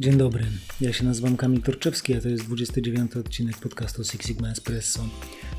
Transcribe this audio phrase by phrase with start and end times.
[0.00, 0.44] Dzień dobry,
[0.80, 5.00] ja się nazywam Kamil Torczewski, a to jest 29 odcinek podcastu Six Sigma Espresso,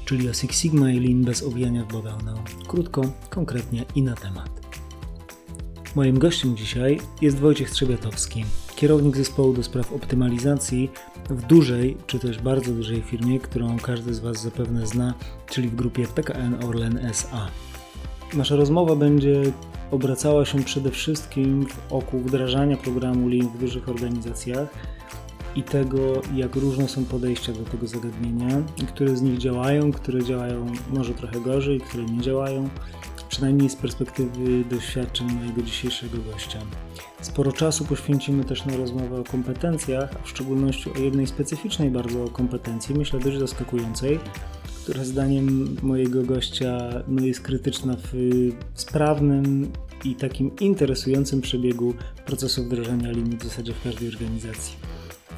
[0.05, 2.33] czyli o Six Sigma i Lean bez owijania w bawełnę.
[2.67, 4.49] Krótko, konkretnie i na temat.
[5.95, 10.91] Moim gościem dzisiaj jest Wojciech Trzebiatowski, kierownik zespołu do spraw optymalizacji
[11.29, 15.13] w dużej, czy też bardzo dużej firmie, którą każdy z Was zapewne zna,
[15.49, 17.47] czyli w grupie PKN Orlen SA.
[18.33, 19.43] Nasza rozmowa będzie
[19.91, 24.69] obracała się przede wszystkim wokół wdrażania programu Lean w dużych organizacjach
[25.55, 30.65] i tego, jak różne są podejścia do tego zagadnienia, które z nich działają, które działają
[30.93, 32.69] może trochę gorzej, które nie działają,
[33.29, 36.59] przynajmniej z perspektywy doświadczeń mojego dzisiejszego gościa.
[37.21, 42.27] Sporo czasu poświęcimy też na rozmowę o kompetencjach, a w szczególności o jednej specyficznej bardzo
[42.27, 44.19] kompetencji, myślę dość zaskakującej,
[44.83, 48.13] która zdaniem mojego gościa no, jest krytyczna w
[48.73, 49.71] sprawnym
[50.05, 51.93] i takim interesującym przebiegu
[52.25, 54.75] procesu wdrażania linii w zasadzie w każdej organizacji.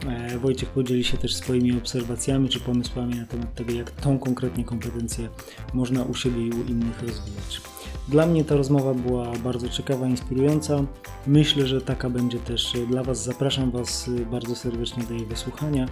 [0.08, 4.64] E, Wojciech podzieli się też swoimi obserwacjami czy pomysłami na temat tego, jak tą konkretnie
[4.64, 5.30] kompetencję
[5.74, 7.62] można u siebie i u innych rozwijać.
[8.08, 10.86] Dla mnie ta rozmowa była bardzo ciekawa, inspirująca.
[11.28, 13.24] Myślę, że taka będzie też dla Was.
[13.24, 15.88] Zapraszam Was bardzo serdecznie do jej wysłuchania.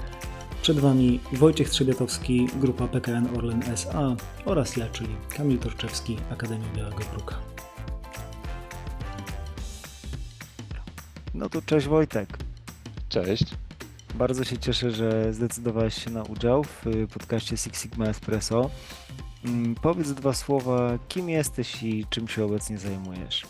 [0.64, 6.97] Przed Wami Wojciech Trzebiatowski, grupa PKN Orlen SA oraz ja, czyli Kamil Torczewski, Akademia Białego
[6.97, 7.36] Kruka.
[11.34, 12.38] No to cześć Wojtek.
[13.09, 13.45] Cześć.
[14.16, 18.69] Bardzo się cieszę, że zdecydowałeś się na udział w podcaście Six Sigma Espresso.
[19.45, 23.45] Mm, powiedz dwa słowa, kim jesteś i czym się obecnie zajmujesz?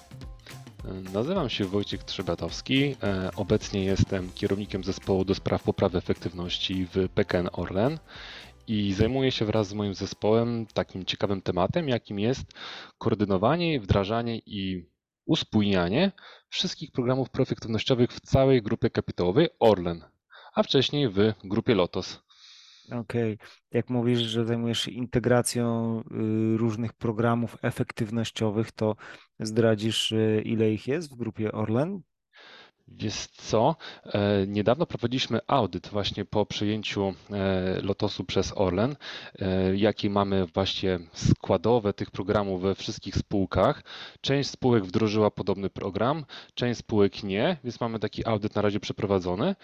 [1.14, 2.96] Nazywam się Wojciech Trzebatowski.
[3.04, 8.00] E, obecnie jestem kierownikiem zespołu do spraw poprawy efektywności w PKN Orlen
[8.68, 12.54] i zajmuję się wraz z moim zespołem takim ciekawym tematem, jakim jest
[12.98, 14.90] koordynowanie, wdrażanie i
[15.26, 16.12] uspójnianie
[16.50, 20.06] wszystkich programów proefektywnościowych w całej grupie kapitałowej Orlen,
[20.56, 22.24] a wcześniej w grupie Lotos.
[22.92, 23.38] Okej.
[23.72, 28.96] Jak mówisz, że zajmujesz się integracją y, różnych programów efektywnościowych, to
[29.40, 32.02] zdradzisz, y, ile ich jest w grupie Orlen?
[32.88, 33.76] Wiesz co?
[34.06, 38.96] E, niedawno prowadziliśmy audyt właśnie po przejęciu e, Lotosu przez Orlen,
[39.40, 43.84] e, jakie mamy właśnie składowe tych programów we wszystkich spółkach.
[44.22, 49.56] Część spółek wdrożyła podobny program, część spółek nie, więc mamy taki audyt na razie przeprowadzony.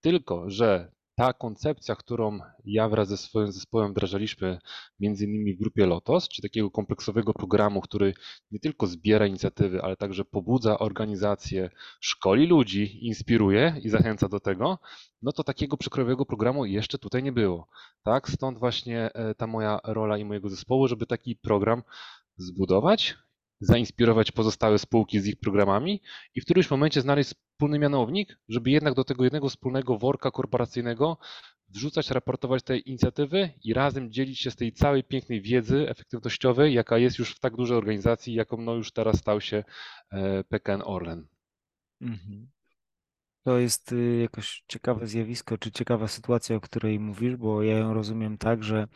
[0.00, 4.58] Tylko, że ta koncepcja, którą ja wraz ze swoim zespołem wdrażaliśmy
[5.00, 8.14] między innymi w grupie Lotos, czy takiego kompleksowego programu, który
[8.50, 14.78] nie tylko zbiera inicjatywy, ale także pobudza organizację, szkoli ludzi, inspiruje i zachęca do tego,
[15.22, 17.68] no to takiego przykrojowego programu jeszcze tutaj nie było.
[18.02, 21.82] Tak, stąd właśnie e, ta moja rola i mojego zespołu, żeby taki program
[22.36, 23.16] zbudować,
[23.62, 26.02] zainspirować pozostałe spółki z ich programami
[26.34, 31.18] i w którymś momencie znaleźć wspólny mianownik, żeby jednak do tego jednego wspólnego worka korporacyjnego
[31.68, 36.98] wrzucać, raportować te inicjatywy i razem dzielić się z tej całej pięknej wiedzy efektywnościowej, jaka
[36.98, 39.64] jest już w tak dużej organizacji, jaką no już teraz stał się
[40.12, 41.26] e, PKN Orlen.
[42.00, 42.48] Mhm.
[43.44, 47.94] To jest y, jakoś ciekawe zjawisko, czy ciekawa sytuacja, o której mówisz, bo ja ją
[47.94, 48.88] rozumiem tak, że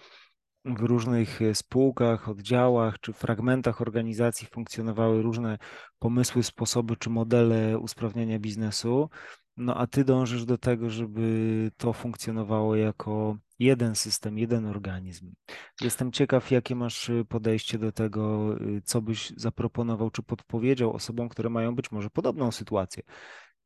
[0.66, 5.58] w różnych e, spółkach, oddziałach czy fragmentach organizacji funkcjonowały różne
[5.98, 9.10] pomysły, sposoby czy modele usprawniania biznesu.
[9.56, 15.32] No a ty dążysz do tego, żeby to funkcjonowało jako jeden system, jeden organizm.
[15.80, 21.28] Jestem ciekaw, jakie masz e, podejście do tego, e, co byś zaproponował, czy podpowiedział osobom,
[21.28, 23.02] które mają być może podobną sytuację.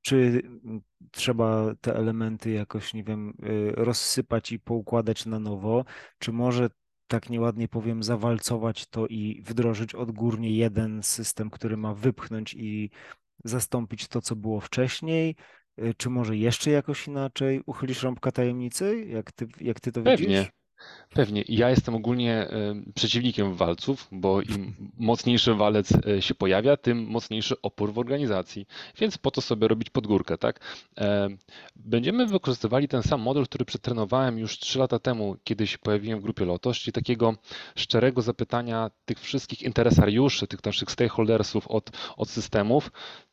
[0.03, 0.43] Czy
[1.11, 3.35] trzeba te elementy jakoś, nie wiem,
[3.75, 5.85] rozsypać i poukładać na nowo?
[6.19, 6.71] Czy może
[7.11, 12.91] tak nieładnie powiem, zawalcować to i wdrożyć odgórnie jeden system, który ma wypchnąć i
[13.45, 15.37] zastąpić to, co było wcześniej?
[15.83, 17.63] Y, czy może jeszcze jakoś inaczej?
[17.67, 19.07] Uchylisz rąbka tajemnicy?
[19.07, 20.27] Jak ty, jak ty to Pewnie.
[20.27, 20.60] widzisz?
[21.15, 21.45] Pewnie.
[21.49, 22.49] Ja jestem ogólnie
[22.95, 28.67] przeciwnikiem walców, bo im mocniejszy walec e, się pojawia, tym mocniejszy opór w organizacji.
[28.99, 30.61] Więc po to sobie robić podgórkę, tak?
[31.77, 36.23] Będziemy wykorzystywali ten sam model, który przetrenowałem już 3 lata temu, kiedy się pojawiłem w
[36.23, 37.35] grupie Lotos, czyli takiego
[37.77, 42.91] szczerego zapytania tych wszystkich interesariuszy, tych naszych stakeholdersów od, od systemów,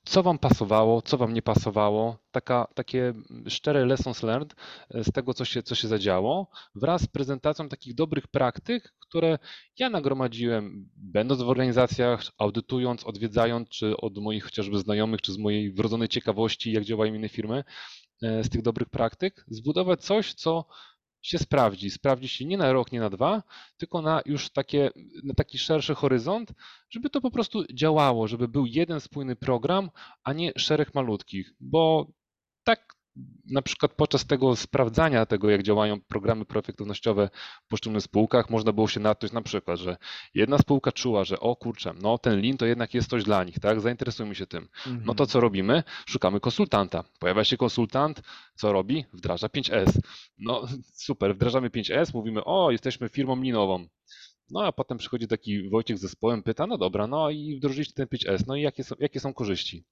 [0.08, 3.14] co Wam pasowało, co Wam nie pasowało, taka, takie
[3.48, 4.56] szczere lessons learned
[4.90, 9.40] e, z tego, co się, co się zadziało, wraz z prezentacją takich dobrych praktyk, które
[9.80, 15.74] ja nagromadziłem, będąc w organizacjach, audytując, odwiedzając, czy od moich chociażby znajomych, czy z mojej
[15.74, 17.64] wrodzonej ciekawości, jak działają inne firmy,
[18.24, 20.66] e, z tych dobrych praktyk, zbudować coś, co
[21.28, 21.90] się sprawdzi.
[21.90, 23.44] Sprawdzi się nie na rok, nie na dwa,
[23.78, 24.90] tylko na już takie,
[25.24, 26.54] na taki szerszy horyzont,
[26.90, 29.90] żeby to po prostu działało, żeby był jeden spójny program,
[30.24, 32.08] a nie szereg malutkich, bo
[32.64, 32.97] tak
[33.46, 37.30] na przykład podczas tego sprawdzania tego, jak działają programy proefektywnościowe
[37.66, 39.98] w poszczególnych spółkach, można było się natknąć na przykład, że
[40.34, 43.60] jedna spółka czuła, że o kurczę, no ten lin to jednak jest coś dla nich,
[43.60, 43.82] tak?
[43.82, 44.68] Zainteresujmy się tym.
[44.86, 45.28] No to Mhm.
[45.30, 45.84] co robimy?
[46.06, 47.04] Szukamy konsultanta.
[47.20, 48.22] Pojawia się konsultant,
[48.56, 49.06] co robi?
[49.14, 50.00] Wdraża 5S.
[50.38, 50.62] No
[51.08, 53.88] super, wdrażamy 5S, mówimy, o, jesteśmy firmą linową.
[54.50, 58.06] No a potem przychodzi taki Wojciech z zespołem, pyta, no dobra, no i wdrożyliście ten
[58.08, 59.86] 5S, no i jakie są, jakie są korzyści?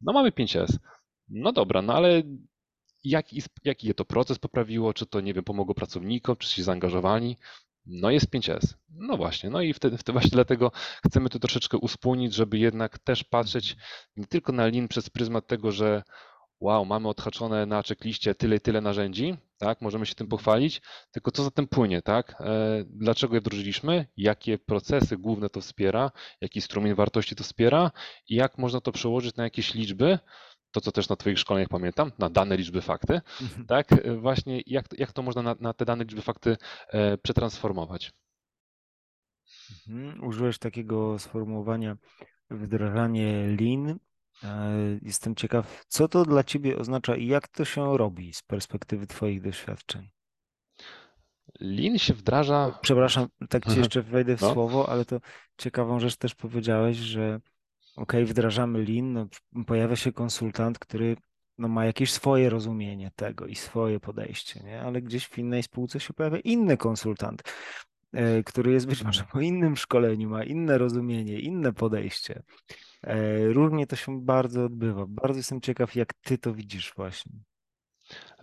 [0.00, 0.76] No mamy 5S.
[1.28, 2.22] No dobra, no ale
[3.04, 7.36] jaki, jaki je to proces poprawiło, czy to, nie wiem, pomogło pracownikom, czy się zaangażowali?
[7.86, 8.74] No jest 5S.
[8.88, 10.72] No właśnie, no i wtedy, wtedy właśnie dlatego
[11.06, 13.76] chcemy to troszeczkę uspójnić, żeby jednak też patrzeć
[14.16, 16.02] nie tylko na Lean przez pryzmat tego, że
[16.60, 21.30] wow, mamy odhaczone na checkliście tyle i tyle narzędzi, tak, możemy się tym pochwalić, tylko
[21.30, 22.40] co za tym płynie, tak?
[22.40, 24.06] E, Dlaczego je wdrożyliśmy?
[24.16, 26.10] Jakie procesy główne to wspiera?
[26.40, 27.90] Jaki strumień wartości to wspiera?
[28.28, 30.18] I jak można to przełożyć na jakieś liczby?
[30.70, 33.66] To, co też na Twoich szkoleniach pamiętam, na dane liczby fakty, Mhm.
[33.66, 33.88] tak?
[34.20, 36.56] Właśnie jak, jak to można na, na te dane liczby fakty
[36.88, 38.12] e, przetransformować?
[39.88, 40.24] Mhm.
[40.24, 41.96] Użyłeś takiego sformułowania
[42.50, 43.98] wdrażanie lean.
[44.44, 44.70] E,
[45.02, 49.40] Jestem ciekaw, co to dla ciebie oznacza i jak to się robi z perspektywy twoich
[49.42, 50.08] doświadczeń.
[51.60, 52.78] Lean się wdraża.
[52.82, 54.52] Przepraszam, tak ci jeszcze wejdę w No.
[54.52, 55.20] słowo, ale to
[55.58, 57.40] ciekawą rzecz też powiedziałeś, że
[57.96, 59.26] ok, wdrażamy lean, no,
[59.66, 61.16] pojawia się konsultant, który
[61.58, 64.80] no, ma jakieś swoje rozumienie tego i swoje podejście, nie?
[64.82, 67.42] Ale gdzieś w innej spółce się pojawia inny konsultant,
[68.12, 72.42] e, który jest być może po innym szkoleniu, ma inne rozumienie, inne podejście.
[73.02, 75.06] E, Różnie to się bardzo odbywa.
[75.08, 77.32] Bardzo jestem ciekaw, jak ty to widzisz właśnie.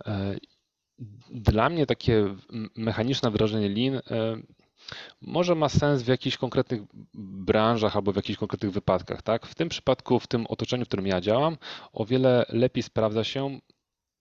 [0.06, 0.36] E,
[1.30, 2.36] Dla mnie takie
[2.76, 4.00] mechaniczne wdrażanie Lean
[5.20, 6.82] może ma sens w jakichś konkretnych
[7.14, 9.46] branżach albo w jakichś konkretnych wypadkach, tak?
[9.46, 11.56] W tym przypadku, w tym otoczeniu, w którym ja działam,
[11.92, 13.60] o wiele lepiej sprawdza się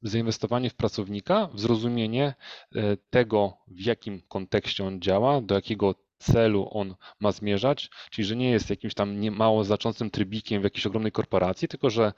[0.02, 2.34] zainwestowanie w pracownika, w zrozumienie
[2.76, 8.36] e, tego, w jakim kontekście on działa, do jakiego celu on ma zmierzać, czyli że
[8.36, 12.14] nie jest jakimś tam mało znaczącym trybikiem w jakiejś ogromnej korporacji, tylko że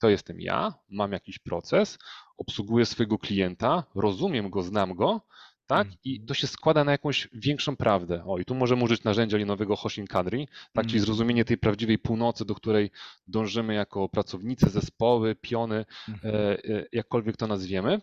[0.00, 1.98] to jestem ja, mam jakiś proces,
[2.36, 5.20] obsługuję swojego klienta, rozumiem go, znam go,
[5.70, 5.88] tak?
[6.04, 6.26] I Mhm.
[6.26, 8.24] to się składa na jakąś większą prawdę.
[8.26, 10.86] O, i tu możemy użyć narzędzia linowego Hoshin Kadri, tak?
[10.86, 11.04] Czyli Mhm.
[11.06, 12.90] zrozumienie tej prawdziwej północy, do której
[13.26, 16.34] dążymy jako pracownicy, zespoły, piony, Mhm.
[16.34, 18.00] e, e, jakkolwiek to nazwiemy.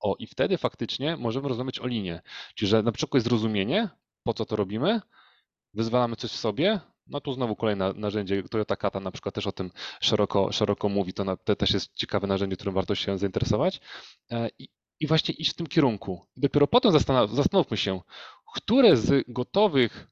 [0.00, 2.22] O, i wtedy faktycznie możemy rozmawiać o linie.
[2.54, 3.88] Czyli, że na przykład jest zrozumienie,
[4.22, 5.00] po co to robimy,
[5.74, 9.52] wyzwalamy coś w sobie, no tu znowu kolejne narzędzie, Toyota Kata na przykład też o
[9.52, 9.70] tym
[10.00, 13.80] szeroko, szeroko mówi, to, na, to też jest ciekawe narzędzie, którym warto się zainteresować
[14.30, 14.68] E, i,
[15.04, 16.26] i właśnie iść w tym kierunku.
[16.36, 16.92] I dopiero potem
[17.28, 18.00] zastanówmy się,
[18.54, 20.08] które z gotowych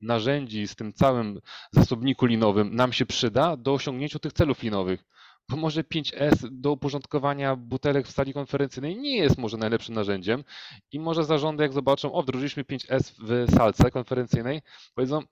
[0.00, 1.40] narzędzi z tym całym
[1.72, 5.04] zasobniku linowym nam się przyda do osiągnięcia tych celów linowych.
[5.48, 10.44] Bo może 5S do uporządkowania butelek w sali konferencyjnej nie jest może najlepszym narzędziem
[10.92, 14.62] i może zarządy jak zobaczą, o wdrożyliśmy 5S w salce konferencyjnej,
[14.94, 15.22] powiedzą,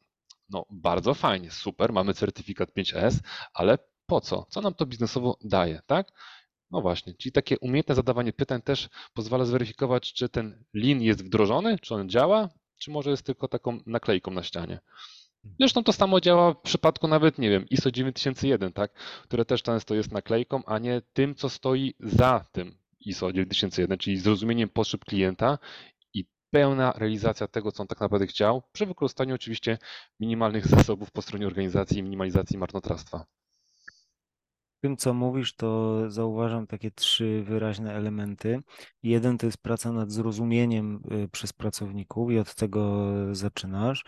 [0.51, 3.19] no bardzo fajnie, super, mamy certyfikat 5S,
[3.55, 4.47] ale po co?
[4.49, 6.13] Co nam to biznesowo daje, tak?
[6.75, 11.79] No właśnie, czyli takie umiejętne zadawanie pytań też pozwala zweryfikować, czy ten lin jest wdrożony,
[11.79, 12.49] czy on działa,
[12.79, 14.81] czy może jest tylko taką naklejką na ścianie.
[15.59, 18.93] Zresztą to samo działa w przypadku nawet, nie wiem, ISO 9001, tak,
[19.23, 24.19] które też często jest naklejką, a nie tym, co stoi za tym ISO 9001, czyli
[24.19, 25.59] zrozumieniem potrzeb klienta
[26.15, 29.79] i pełna realizacja tego, co on tak naprawdę chciał, przy wykorzystaniu oczywiście
[30.21, 33.25] minimalnych zasobów po stronie organizacji i minimalizacji marnotrawstwa.
[34.85, 38.63] Tym, co mówisz, to zauważam takie trzy wyraźne elementy.
[39.03, 44.05] Jeden to jest praca nad zrozumieniem y, przez pracowników i od tego zaczynasz.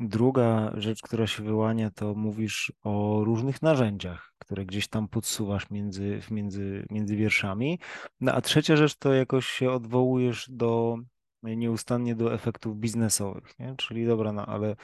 [0.00, 6.20] Druga rzecz, która się wyłania, to mówisz o różnych narzędziach, które gdzieś tam podsuwasz między,
[6.30, 7.78] między, między wierszami.
[8.20, 10.96] No a trzecia rzecz to jakoś się odwołujesz do
[11.42, 13.74] nieustannie do efektów biznesowych, nie?
[13.76, 14.76] Czyli dobra, no ale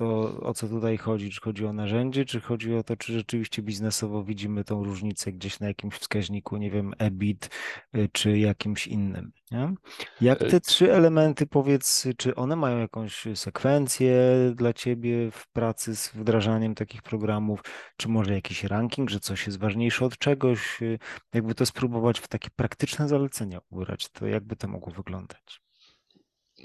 [0.00, 1.30] to o co tutaj chodzi?
[1.30, 5.60] Czy chodzi o narzędzie, czy chodzi o to, czy rzeczywiście biznesowo widzimy tą różnicę gdzieś
[5.60, 7.50] na jakimś wskaźniku, nie wiem, EBIT,
[7.96, 9.74] y, czy jakimś innym, nie?
[10.20, 14.14] Jak te trzy elementy, powiedz, czy one mają jakąś sekwencję
[14.54, 17.60] dla ciebie w pracy z wdrażaniem takich programów,
[17.96, 20.98] czy może jakiś ranking, że coś jest ważniejsze od czegoś, y,
[21.34, 25.60] jakby to spróbować w takie praktyczne zalecenia ubrać, to jakby to mogło wyglądać?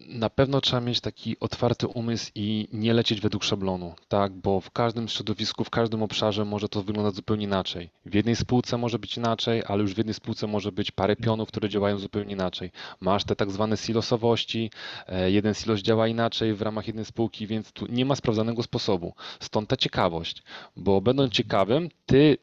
[0.07, 4.33] Na pewno trzeba mieć taki otwarty umysł i nie lecieć według szablonu, tak?
[4.33, 7.89] Bo w każdym środowisku, w każdym obszarze może to wyglądać zupełnie inaczej.
[8.05, 11.47] W jednej spółce może być inaczej, ale już w jednej spółce może być parę pionów,
[11.47, 12.71] które działają zupełnie inaczej.
[12.99, 14.71] Masz te tak zwane silosowości,
[15.07, 19.13] e, jeden silos działa inaczej w ramach jednej spółki, więc tu nie ma sprawdzonego sposobu.
[19.39, 20.43] Stąd ta ciekawość,
[20.75, 22.37] bo będąc ciekawym, ty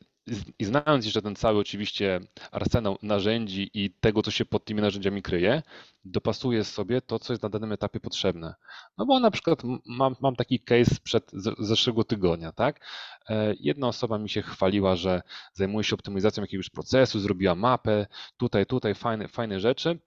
[0.59, 2.21] i znając jeszcze ten cały oczywiście
[2.53, 5.63] arsenał narzędzi i tego, co się pod tymi narzędziami kryje,
[6.05, 8.55] dopasuję sobie to, co jest na danym etapie potrzebne.
[8.99, 12.81] No bo na przykład mam, mam taki case przed zeszłego tygodnia, tak?
[13.29, 18.67] E, jedna osoba mi się chwaliła, że zajmuje się optymalizacją jakiegoś procesu, zrobiła mapę, tutaj,
[18.67, 19.99] tutaj fajne, fajne rzeczy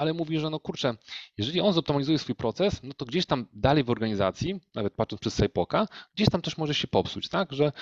[0.00, 0.94] ale mówi, że no kurczę,
[1.38, 5.34] jeżeli on zoptymalizuje swój proces, no to gdzieś tam dalej w organizacji, nawet patrząc przez
[5.34, 7.72] Sajpoka, gdzieś tam też może się popsuć, tak, że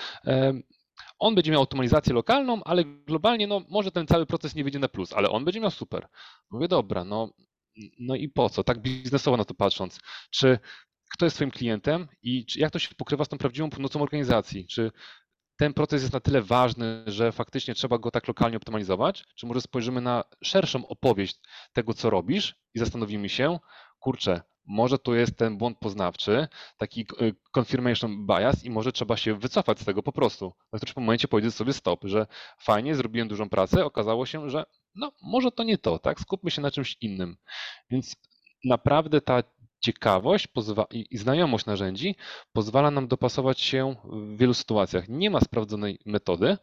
[1.19, 4.89] on będzie miał optymalizację lokalną, ale globalnie no może ten cały proces nie wyjdzie na
[4.89, 6.07] plus, ale on będzie miał super.
[6.51, 7.33] Mówię, dobra, no,
[7.99, 9.99] no i po co, tak biznesowo na to patrząc,
[10.29, 10.59] czy
[11.13, 14.67] kto jest Twoim klientem i jak to się pokrywa z tą prawdziwą północą organizacji?
[14.67, 14.91] Czy
[15.59, 19.25] ten proces jest na tyle ważny, że faktycznie trzeba go tak lokalnie optymalizować?
[19.35, 21.39] Czy może spojrzymy na szerszą opowieść
[21.73, 23.59] tego, co robisz i zastanowimy się,
[23.99, 26.47] kurczę, może tu jest ten błąd poznawczy,
[26.77, 27.05] taki e,
[27.57, 30.53] confirmation bias i może trzeba się wycofać z tego po prostu.
[30.73, 32.27] Na którym momencie powiedzieć sobie stop, że
[32.59, 34.63] fajnie, zrobiłem dużą pracę, okazało się, że
[34.95, 36.19] no może to nie to, tak?
[36.19, 37.37] Skupmy się na czymś innym.
[37.89, 38.15] Więc
[38.65, 39.43] naprawdę ta
[39.79, 40.47] ciekawość
[40.91, 42.15] i znajomość narzędzi
[42.53, 45.09] pozwala nam dopasować się w wielu sytuacjach.
[45.09, 46.57] Nie ma sprawdzonej metody,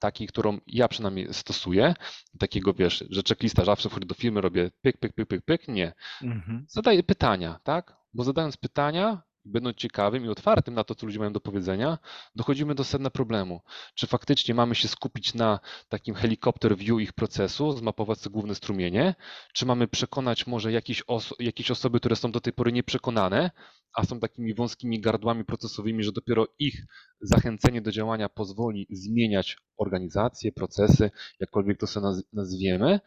[0.00, 1.94] takiej, którą ja przynajmniej stosuję,
[2.38, 5.92] takiego wiesz, że checklista zawsze wchodzę do firmy, robię pyk, pyk, pyk, pyk, pyk, nie.
[6.22, 6.64] Mhm.
[6.68, 7.96] Zadaję pytania, tak?
[8.14, 11.98] Bo zadając pytania, będąc ciekawym i otwartym na to, co ludzie mają do powiedzenia,
[12.34, 13.60] dochodzimy do sedna problemu.
[13.94, 19.14] Czy faktycznie mamy się skupić na takim helikopter view ich procesu, zmapować te główne strumienie,
[19.52, 23.50] czy mamy przekonać może jakieś, oso jakieś osoby, które są do tej pory nieprzekonane,
[23.94, 26.84] a są takimi wąskimi gardłami procesowymi, że dopiero ich
[27.20, 31.10] zachęcenie do działania pozwoli zmieniać organizację, procesy,
[31.40, 33.00] jakkolwiek to sobie nazwiemy,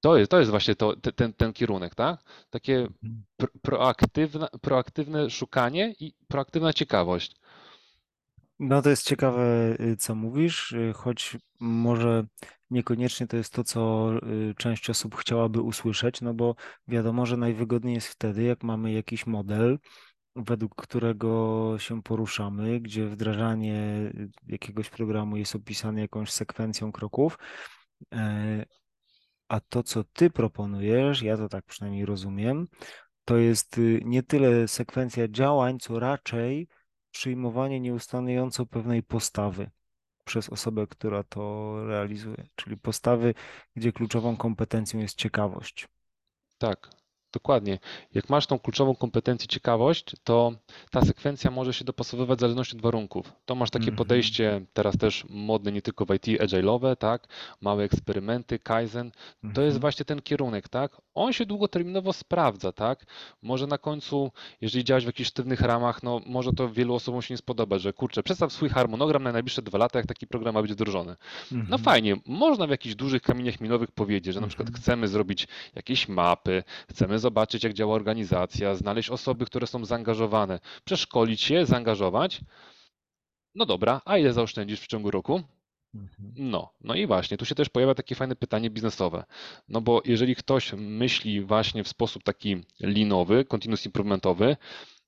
[0.00, 2.22] to jest, to jest właśnie to, ten, ten kierunek, tak?
[2.50, 3.24] Takie mhm.
[3.62, 7.36] proaktywne, proaktywne szukanie i proaktywna ciekawość.
[8.58, 12.26] No to jest ciekawe, y, co mówisz, y, choć może
[12.70, 14.10] niekoniecznie to jest to, co
[14.50, 16.54] y, część osób chciałaby usłyszeć, no bo
[16.88, 19.78] wiadomo, że najwygodniej jest wtedy, jak mamy jakiś model,
[20.36, 24.12] według którego się poruszamy, gdzie wdrażanie
[24.46, 27.38] jakiegoś programu jest opisane jakąś sekwencją kroków,
[28.14, 28.64] e,
[29.48, 32.68] a to, co ty proponujesz, ja to tak przynajmniej rozumiem,
[33.24, 36.68] to jest y, nie tyle sekwencja działań, co raczej
[37.10, 39.70] przyjmowanie nieustająco pewnej postawy
[40.24, 43.34] przez osobę, która to realizuje, czyli postawy,
[43.76, 45.88] gdzie kluczową kompetencją jest ciekawość.
[46.58, 46.90] Tak,
[47.36, 47.78] Dokładnie.
[48.14, 50.52] Jak masz tą kluczową kompetencję ciekawość, to
[50.90, 53.32] ta sekwencja może się dopasowywać w zależności od warunków.
[53.44, 53.98] To masz takie mm -hmm.
[53.98, 57.26] podejście, teraz też modne nie tylko w IT, agile'owe, tak?
[57.60, 59.10] Małe eksperymenty, Kaizen.
[59.10, 59.60] To mm -hmm.
[59.60, 59.80] jest mhm.
[59.80, 60.96] właśnie ten kierunek, tak?
[61.14, 63.06] On się długoterminowo sprawdza, tak?
[63.42, 67.34] Może na końcu, jeżeli działać w jakichś sztywnych ramach, no może to wielu osobom się
[67.34, 70.62] nie spodoba, że kurczę, przedstaw swój harmonogram na najbliższe dwa lata, jak taki program ma
[70.62, 71.10] być wdrożony.
[71.10, 71.68] Mm -hmm.
[71.70, 71.82] No mhm.
[71.82, 74.82] fajnie, można w jakichś dużych kamieniach milowych powiedzieć, że na przykład mhm.
[74.82, 81.40] chcemy zrobić jakieś mapy, chcemy zobaczyć, jak działa organizacja, znaleźć osoby, które są zaangażowane, przeszkolić
[81.40, 82.40] się, zaangażować.
[83.54, 85.42] No dobra, a ile zaoszczędzisz w ciągu roku?
[85.94, 86.32] Mhm.
[86.36, 89.24] No, no i właśnie, tu się też pojawia takie fajne pytanie biznesowe.
[89.68, 94.56] No bo jeżeli ktoś myśli właśnie w sposób taki linowy, continuous improvementowy,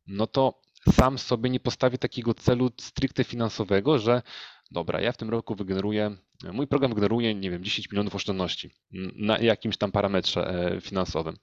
[0.06, 0.60] no to
[0.92, 4.22] sam sobie nie postawi takiego celu stricte finansowego, że
[4.70, 6.16] dobra, ja w tym roku wygeneruję,
[6.52, 8.70] mój program generuje, nie wiem, 10 milionów oszczędności
[9.16, 11.36] na jakimś tam parametrze e, finansowym.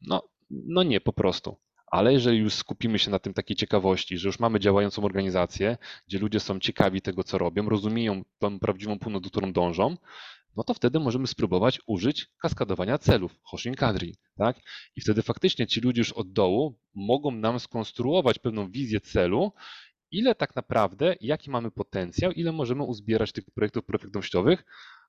[0.00, 1.56] No, no nie, po prostu.
[1.86, 5.76] Ale jeżeli już skupimy się na tym takiej ciekawości, że już mamy działającą organizację,
[6.08, 9.96] gdzie ludzie są ciekawi tego, co robią, rozumieją tą prawdziwą północ, do którą dążą,
[10.56, 14.56] no to wtedy możemy spróbować użyć kaskadowania celów, Hoshin Kadri, tak?
[14.96, 19.52] I wtedy faktycznie ci ludzie już od dołu mogą nam skonstruować pewną wizję celu,
[20.12, 24.64] ile tak naprawdę, jaki mamy potencjał, ile możemy uzbierać tych projektów profitnościowych,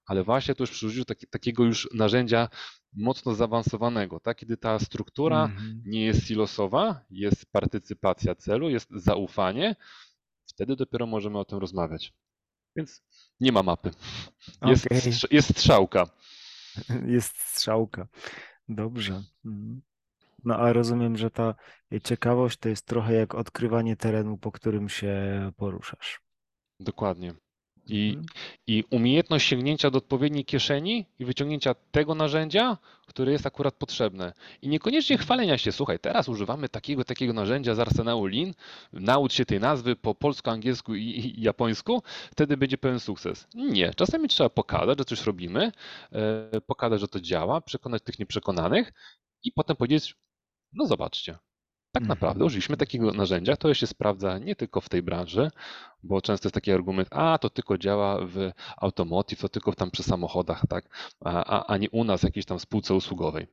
[0.06, 2.50] ale właśnie to już przy użyciu taki, takiego już narzędzia
[2.94, 4.38] mocno zaawansowanego, tak?
[4.38, 5.82] kiedy ta struktura mm-hmm.
[5.86, 9.76] nie jest silosowa, jest partycypacja celu, jest zaufanie,
[10.48, 12.14] wtedy dopiero możemy o tym rozmawiać.
[12.76, 13.02] Więc
[13.40, 13.92] nie ma mapy.
[14.66, 15.02] Jest, okay.
[15.32, 16.06] jest strzałka.
[17.06, 18.08] Jest strzałka.
[18.70, 19.24] Dobrze.
[19.46, 19.82] Mhm.
[20.46, 21.56] No a rozumiem, że ta
[22.04, 26.22] ciekawość to jest trochę jak odkrywanie terenu, po którym się poruszasz.
[26.80, 27.34] Dokładnie.
[27.88, 28.26] I, mhm.
[28.68, 34.34] I umiejętność sięgnięcia do odpowiedniej kieszeni i wyciągnięcia tego narzędzia, które jest akurat potrzebne.
[34.62, 38.54] I niekoniecznie chwalenia się, słuchaj, teraz używamy takiego, takiego narzędzia z arsenału Lean,
[38.94, 43.48] naucz się tej nazwy po polsku, angielsku i, i japońsku, wtedy będzie pełen sukces.
[43.54, 45.72] Nie, czasami trzeba pokazać, że coś robimy,
[46.12, 48.94] e, pokazać, że to działa, przekonać tych nieprzekonanych
[49.44, 50.16] i potem powiedzieć,
[50.74, 51.38] no zobaczcie,
[51.92, 52.08] Tak Mhm.
[52.08, 55.52] naprawdę użyliśmy takiego narzędzia, to się sprawdza nie tylko w tej branży,
[56.04, 60.04] bo często jest taki argument, a to tylko działa w automotive, to tylko tam przy
[60.04, 63.48] samochodach, tak, a, a, nie u nas jakiejś tam spółce usługowej.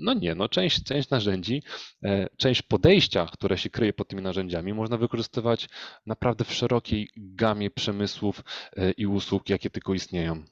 [0.00, 1.62] No nie, no część, część narzędzi,
[2.04, 5.68] e, część podejścia, które się kryje pod tymi narzędziami, można wykorzystywać
[6.06, 8.44] naprawdę w szerokiej gamie przemysłów
[8.76, 10.44] e, i usług, jakie tylko istnieją.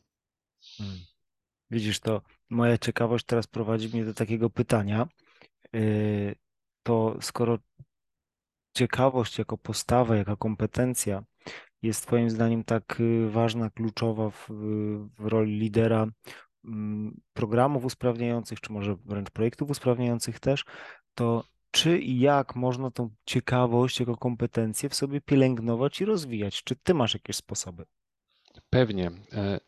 [0.79, 0.99] Hmm.
[1.71, 5.09] Widzisz, to moja ciekawość teraz prowadzi mnie do takiego pytania.
[5.73, 6.35] Yy,
[6.83, 7.59] To skoro
[8.77, 11.23] ciekawość jako postawa, jako kompetencja
[11.83, 14.47] jest Twoim zdaniem tak y, ważna, kluczowa w,
[15.19, 16.07] w roli lidera
[16.65, 20.65] mm, programów usprawniających, czy może wręcz projektów usprawniających też,
[21.15, 26.65] to czy i jak można tą ciekawość jako kompetencję w sobie pielęgnować i rozwijać?
[26.65, 27.85] Czy Ty masz jakieś sposoby?
[28.71, 29.11] Pewnie.
[29.33, 29.61] e,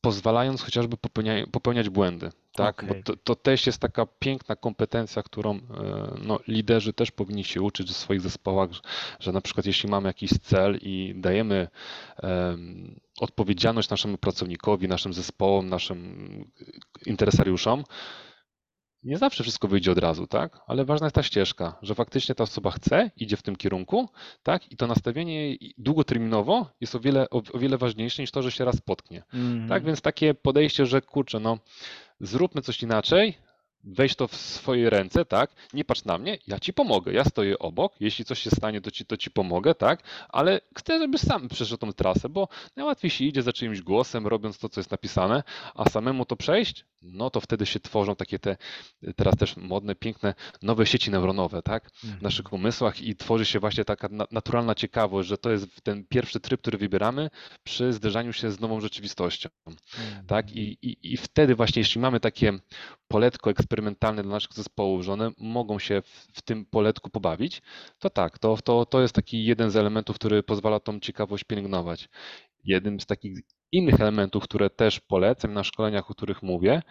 [0.00, 0.96] Pozwalając chociażby
[1.52, 2.84] popełniać błędy, tak?
[2.84, 3.02] Bo Okej.
[3.02, 5.60] to, to też jest taka piękna kompetencja, którą e,
[6.22, 8.80] no, liderzy też powinni się uczyć w swoich zespołach, że,
[9.20, 11.68] że na przykład jeśli mamy jakiś cel i dajemy
[12.16, 16.50] em, odpowiedzialność naszemu pracownikowi, naszym zespołom, naszym
[17.06, 17.84] interesariuszom,
[19.06, 20.60] nie zawsze wszystko wyjdzie od razu, tak?
[20.66, 24.08] Ale ważna jest ta ścieżka, że faktycznie ta osoba chce, idzie w tym kierunku,
[24.42, 24.72] tak?
[24.72, 28.64] I to nastawienie długoterminowo jest o wiele, o, o wiele ważniejsze niż to, że się
[28.64, 29.22] raz potknie.
[29.34, 29.68] Mhm.
[29.68, 31.58] Tak, więc takie podejście, że kurczę, no
[32.20, 33.38] zróbmy coś inaczej,
[33.86, 35.50] weź to w swoje ręce, tak?
[35.74, 38.90] Nie patrz na mnie, ja ci pomogę, ja stoję obok, jeśli coś się stanie, to
[38.90, 40.02] ci, to ci pomogę, tak?
[40.28, 44.58] Ale chcę, żebyś sam przeszedł tą trasę, bo najłatwiej się idzie za czyimś głosem, robiąc
[44.58, 45.42] to, co jest napisane,
[45.74, 48.56] a samemu to przejść, no to wtedy się tworzą takie te,
[49.16, 51.90] teraz też modne, piękne, nowe sieci neuronowe, tak?
[51.90, 52.22] W Mhm.
[52.22, 56.40] naszych umysłach i tworzy się właśnie taka na- naturalna ciekawość, że to jest ten pierwszy
[56.40, 57.30] tryb, który wybieramy
[57.64, 59.48] przy zderzaniu się z nową rzeczywistością
[60.26, 60.52] tak?
[60.56, 62.52] I, i, I wtedy właśnie, jeśli mamy takie
[63.08, 67.62] poletko eksperymentalne dla naszych zespołów, że one mogą się w, w tym poletku pobawić,
[67.98, 72.08] to tak, to, to, to jest taki jeden z elementów, który pozwala tą ciekawość pielęgnować.
[72.64, 73.38] Jednym z takich
[73.72, 76.82] innych elementów, które też polecam na szkoleniach, o których mówię,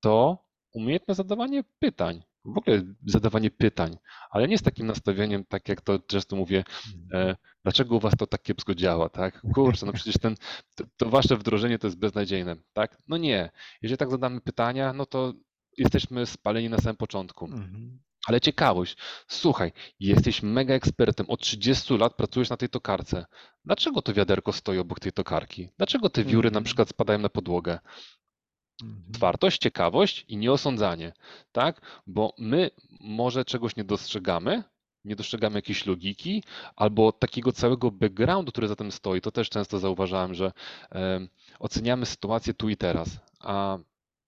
[0.00, 2.22] to umiejętne zadawanie pytań.
[2.44, 3.96] W ogóle zadawanie pytań,
[4.30, 6.64] ale nie z takim nastawieniem, tak jak to często mówię,
[7.12, 9.42] e, dlaczego u was to tak kiepsko działa, tak?
[9.54, 10.34] Kurczę, no przecież ten,
[10.74, 12.98] to, to wasze wdrożenie to jest beznadziejne, tak?
[13.08, 13.50] No nie.
[13.82, 15.32] Jeżeli tak zadamy pytania, no to
[15.76, 17.44] jesteśmy spaleni na samym początku.
[17.44, 17.98] Mhm.
[18.26, 18.96] Ale ciekawość,
[19.28, 23.26] słuchaj, jesteś mega ekspertem, od 30 lat pracujesz na tej tokarce.
[23.64, 25.68] Dlaczego to wiaderko stoi obok tej tokarki?
[25.78, 26.64] Dlaczego te wióry na Mhm.
[26.64, 27.78] przykład spadają na podłogę?
[28.82, 29.04] Mhm.
[29.10, 31.12] Otwartość, ciekawość i nieosądzanie,
[31.52, 32.02] tak?
[32.06, 34.62] Bo my może czegoś nie dostrzegamy,
[35.04, 36.42] nie dostrzegamy jakiejś logiki
[36.76, 39.20] albo takiego całego backgroundu, który za tym stoi.
[39.20, 40.52] To też często zauważałem, że
[40.90, 43.08] em, oceniamy sytuację tu i teraz,
[43.40, 43.78] a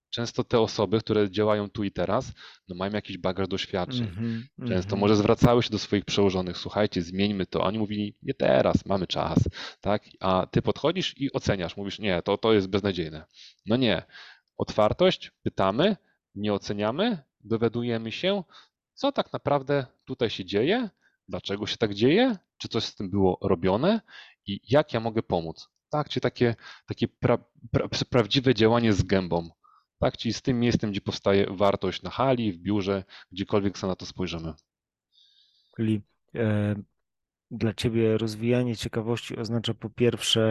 [0.09, 2.31] często te osoby, które działają tu i teraz,
[2.67, 4.03] no mają jakiś bagaż doświadczeń.
[4.03, 4.47] Mhm.
[4.59, 4.99] Często Mhm.
[4.99, 7.63] może zwracały się do swoich przełożonych, słuchajcie, zmieńmy to.
[7.63, 9.39] A Oni mówili, nie teraz, mamy czas,
[9.81, 10.03] tak?
[10.19, 13.25] A ty podchodzisz i oceniasz, mówisz, nie, to, to jest beznadziejne.
[13.65, 14.03] No nie.
[14.57, 15.97] Otwartość, pytamy,
[16.35, 18.43] nie oceniamy, dowiadujemy się,
[18.93, 20.89] co tak naprawdę tutaj się dzieje,
[21.27, 24.01] dlaczego się tak dzieje, czy coś z tym było robione
[24.45, 25.69] i jak ja mogę pomóc.
[25.89, 27.37] Tak, czy takie, takie pra,
[27.71, 29.49] pra, prawdziwe działanie z gębą.
[29.99, 33.95] Tak, czyli z tym miejscem, gdzie powstaje wartość na hali, w biurze, gdziekolwiek sobie na
[33.95, 34.53] to spojrzymy.
[35.75, 36.01] Czyli
[36.35, 36.75] e,
[37.51, 40.41] dla Ciebie rozwijanie ciekawości oznacza po pierwsze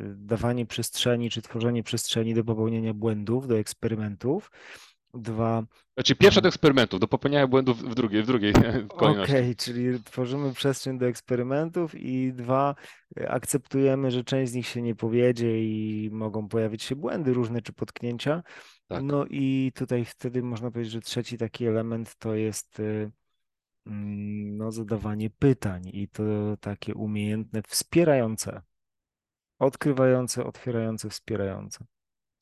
[0.00, 4.50] y, dawanie przestrzeni czy tworzenie przestrzeni do popełniania błędów, do eksperymentów.
[5.14, 5.62] Dwa,
[5.96, 6.42] Znaczy pierwsze Mhm.
[6.42, 8.52] do eksperymentów, do popełniania błędów w drugiej, w drugiej
[8.98, 9.32] kolejności.
[9.32, 12.74] okej, czyli tworzymy przestrzeń do eksperymentów i dwa,
[13.20, 17.62] y, akceptujemy, że część z nich się nie powiedzie i mogą pojawić się błędy różne
[17.62, 18.42] czy potknięcia.
[18.92, 19.02] Tak.
[19.02, 23.10] No i tutaj wtedy można powiedzieć, że trzeci taki element to jest y,
[23.86, 26.22] mm, no, zadawanie pytań i to
[26.60, 28.62] takie umiejętne, wspierające,
[29.58, 31.84] odkrywające, otwierające, wspierające.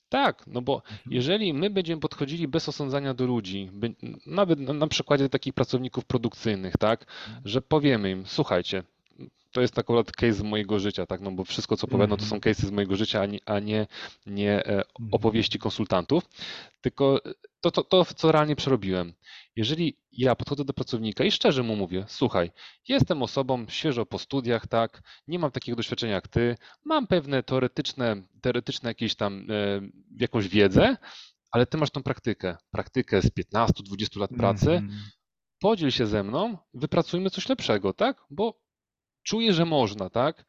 [0.08, 0.98] Tak, no bo Mhm.
[1.06, 3.94] jeżeli my będziemy podchodzili bez osądzania do ludzi, by,
[4.26, 7.42] nawet na, na przykładzie takich pracowników produkcyjnych, tak, Mhm.
[7.44, 8.82] że powiemy im, słuchajcie,
[9.52, 12.36] to jest akurat case z mojego życia, tak, no bo wszystko co opowiadam to są
[12.36, 12.54] Mhm.
[12.54, 13.86] case'y z mojego życia, a nie, a nie,
[14.26, 14.84] nie e, Mhm.
[15.12, 16.24] opowieści konsultantów,
[16.80, 17.20] tylko
[17.60, 19.12] to, to, to, co realnie przerobiłem.
[19.56, 22.50] Jeżeli ja podchodzę do pracownika i szczerze mu mówię, słuchaj,
[22.88, 28.16] jestem osobą świeżo po studiach, tak, nie mam takiego doświadczenia jak ty, mam pewne teoretyczne,
[28.40, 29.80] teoretyczne jakieś tam, e,
[30.20, 30.96] jakąś wiedzę,
[31.50, 35.00] ale ty masz tą praktykę, praktykę z 15-20 lat pracy, Mhm.
[35.60, 38.22] podziel się ze mną, wypracujmy coś lepszego, tak?
[38.30, 38.60] Bo
[39.22, 40.44] czuję, że można, tak?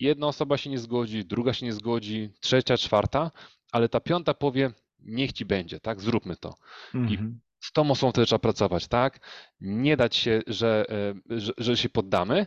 [0.00, 3.30] Jedna osoba się nie zgodzi, druga się nie zgodzi, trzecia, czwarta,
[3.72, 6.00] ale ta piąta powie, niech ci będzie, tak?
[6.00, 6.54] Zróbmy to.
[6.94, 7.40] Mhm.
[7.60, 9.20] z tą osobą wtedy trzeba pracować, tak?
[9.60, 10.86] Nie dać się, że,
[11.30, 12.46] e, że, że się poddamy,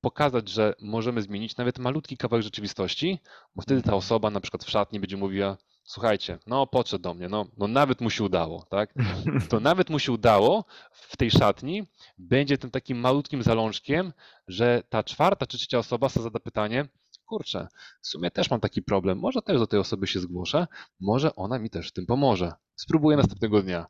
[0.00, 3.18] pokazać, że możemy zmienić nawet malutki kawałek rzeczywistości,
[3.54, 5.56] bo wtedy ta osoba na przykład w szatni będzie mówiła,
[5.86, 8.94] słuchajcie, no podszedł do mnie, no, no nawet mu się udało, tak?
[9.50, 11.86] To nawet mu się udało w tej szatni,
[12.18, 14.12] będzie tym takim malutkim zalążkiem,
[14.48, 16.88] że ta czwarta czy trzecia osoba sobie zada pytanie,
[17.26, 17.68] kurczę,
[18.00, 20.66] w sumie też mam taki problem, może też do tej osoby się zgłoszę,
[21.00, 22.52] może ona mi też w tym pomoże.
[22.76, 23.86] Spróbuję następnego dnia.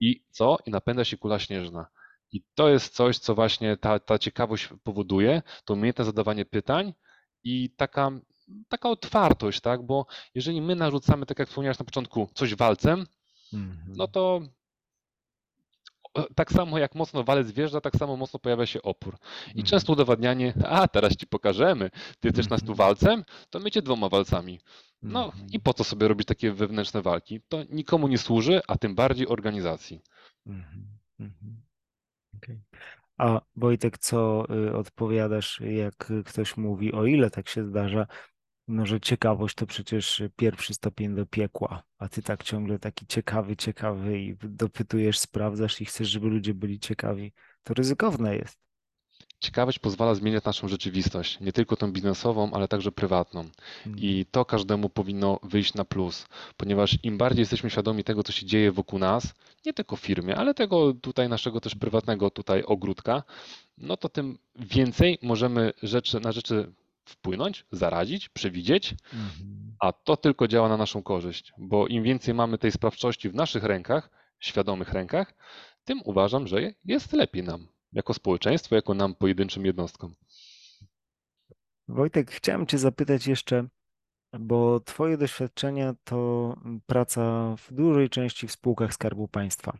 [0.00, 0.58] I co?
[0.66, 1.86] I napędza się kula śnieżna.
[2.32, 6.94] I to jest coś, co właśnie ta, ta ciekawość powoduje, to umiejętne zadawanie pytań
[7.44, 8.10] i taka,
[8.68, 9.86] taka otwartość, tak?
[9.86, 13.06] Bo jeżeli my narzucamy, tak jak wspomniałeś na początku, coś walcem,
[13.52, 13.92] mhm.
[13.96, 14.40] no to
[16.34, 19.16] tak samo jak mocno walec wjeżdża, tak samo mocno pojawia się opór.
[19.46, 19.66] I mhm.
[19.66, 22.76] często udowadnianie, a teraz ci pokażemy, ty też nas tu mhm.
[22.76, 24.60] walcem, to my cię dwoma walcami.
[25.02, 25.46] No mhm.
[25.52, 27.40] i po co sobie robić takie wewnętrzne walki?
[27.48, 30.00] To nikomu nie służy, a tym bardziej organizacji.
[32.36, 32.60] Okay.
[33.18, 38.06] A Wojtek, co y, odpowiadasz, jak ktoś mówi, o ile tak się zdarza,
[38.68, 43.56] no, że ciekawość to przecież pierwszy stopień do piekła, a ty tak ciągle taki ciekawy,
[43.56, 47.32] ciekawy i dopytujesz, sprawdzasz i chcesz, żeby ludzie byli ciekawi.
[47.62, 48.58] To ryzykowne jest.
[49.40, 53.40] Ciekawość pozwala zmieniać naszą rzeczywistość, nie tylko tą biznesową, ale także prywatną.
[53.40, 53.98] Mhm.
[53.98, 56.26] I to każdemu powinno wyjść na plus,
[56.56, 59.34] ponieważ im bardziej jesteśmy świadomi tego, co się dzieje wokół nas,
[59.66, 63.22] nie tylko w firmie, ale tego tutaj naszego też prywatnego tutaj ogródka,
[63.78, 66.72] no to tym więcej możemy rzeczy, na rzeczy
[67.08, 69.76] wpłynąć, zaradzić, przewidzieć, mhm.
[69.80, 73.64] a to tylko działa na naszą korzyść, bo im więcej mamy tej sprawczości w naszych
[73.64, 75.34] rękach, świadomych rękach,
[75.84, 80.14] tym uważam, że jest lepiej nam, jako społeczeństwo, jako nam pojedynczym jednostkom.
[81.88, 83.68] Wojtek, chciałem Cię zapytać jeszcze,
[84.32, 89.78] bo Twoje doświadczenia to praca w dużej części w spółkach Skarbu Państwa.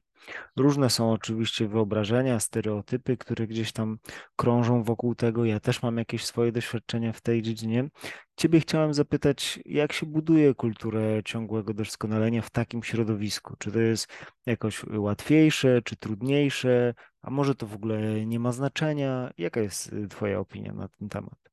[0.56, 3.98] Różne są oczywiście wyobrażenia, stereotypy, które gdzieś tam
[4.36, 5.44] krążą wokół tego.
[5.44, 7.88] Ja też mam jakieś swoje doświadczenia w tej dziedzinie.
[8.36, 13.54] Ciebie chciałem zapytać, jak się buduje kulturę ciągłego doskonalenia w takim środowisku?
[13.58, 14.08] Czy to jest
[14.46, 19.30] jakoś łatwiejsze, czy trudniejsze, a może to w ogóle nie ma znaczenia?
[19.38, 21.47] Jaka jest y, Twoja opinia na ten temat?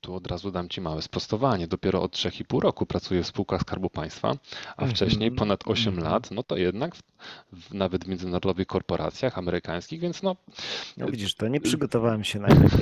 [0.00, 1.68] Tu od razu dam Ci małe sprostowanie.
[1.68, 4.28] Dopiero od 3,5 roku pracuję w spółkach Skarbu Państwa,
[4.66, 4.90] a mhm.
[4.90, 6.12] wcześniej ponad 8 mhm.
[6.12, 7.02] lat, no to jednak w,
[7.52, 10.36] w, nawet w międzynarodowych korporacjach amerykańskich, więc no...
[10.96, 12.80] No widzisz, to nie przygotowałem się najlepiej.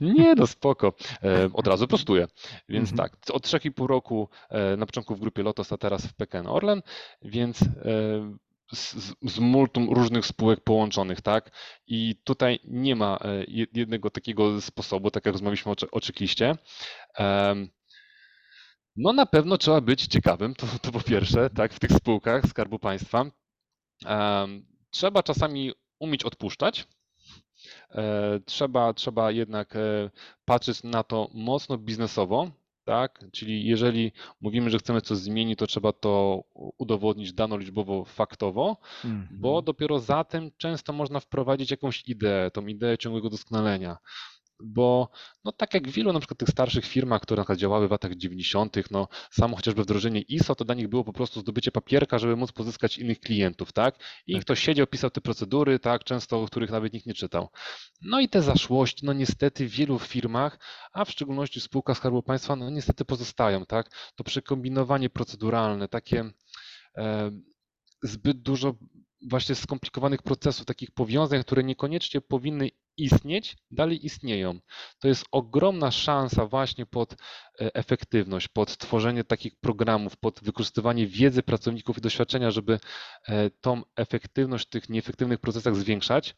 [0.18, 0.92] nie, no spoko.
[1.22, 2.28] E, od razu prostuję.
[2.68, 3.10] Więc mhm.
[3.10, 6.82] tak, od 3,5 roku e, na początku w grupie Lotos, a teraz w PKN Orlen,
[7.22, 7.58] więc...
[8.74, 11.50] Z, z multum różnych spółek połączonych, tak?
[11.86, 15.76] I tutaj nie ma e, jednego takiego sposobu, tak jak rozmawialiśmy o.
[18.96, 22.78] No na pewno trzeba być ciekawym, to, to po pierwsze, tak, w tych spółkach Skarbu
[22.78, 23.24] Państwa.
[24.90, 26.86] Trzeba czasami umieć odpuszczać,
[27.90, 30.10] e, Trzeba, trzeba jednak e,
[30.44, 32.50] patrzeć na to mocno biznesowo,
[32.84, 33.24] tak?
[33.32, 39.22] Czyli jeżeli mówimy, że chcemy coś zmienić, to trzeba to udowodnić dano liczbowo, faktowo, mm
[39.22, 39.26] -hmm.
[39.30, 43.96] bo dopiero zatem często można wprowadzić jakąś ideę, tą ideę ciągłego doskonalenia
[44.62, 45.10] bo
[45.44, 48.14] no tak jak w wielu na przykład tych starszych firmach, które na działały w latach
[48.14, 52.36] 90., no samo chociażby wdrożenie ISO, to dla nich było po prostu zdobycie papierka, żeby
[52.36, 53.94] móc pozyskać innych klientów, tak?
[54.26, 54.42] I tak.
[54.42, 57.48] ktoś siedział, pisał te procedury, tak, często których nawet nikt nie czytał.
[58.02, 60.58] No i te zaszłości, no niestety w wielu firmach,
[60.92, 63.90] a w szczególności w spółkach Skarbu Państwa, no niestety pozostają, tak?
[64.14, 66.30] To przekombinowanie proceduralne, takie
[66.96, 67.30] e,
[68.02, 68.74] zbyt dużo
[69.28, 74.58] właśnie skomplikowanych procesów, takich powiązań, które niekoniecznie powinny istnieć, dalej istnieją.
[74.98, 77.16] To jest ogromna szansa właśnie pod e,
[77.74, 82.78] efektywność, pod tworzenie takich programów, pod wykorzystywanie wiedzy pracowników i doświadczenia, żeby
[83.28, 86.36] e, tą efektywność w tych nieefektywnych procesach zwiększać.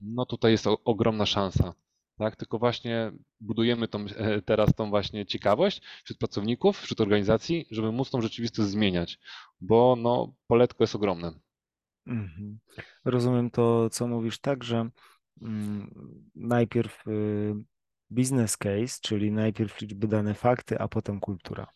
[0.00, 1.74] No tutaj jest ogromna szansa.
[2.18, 7.92] Tak, tylko właśnie budujemy tą, e, teraz tą właśnie ciekawość wśród pracowników, wśród organizacji, żeby
[7.92, 9.18] móc tą rzeczywistość zmieniać,
[9.60, 11.32] bo no, poletko jest ogromne.
[12.10, 12.58] Mhm.
[13.04, 14.90] Rozumiem to, co mówisz, tak, że
[15.42, 15.94] mm,
[16.34, 17.54] najpierw y,
[18.10, 21.66] business case, czyli najpierw liczby dane fakty, a potem kultura.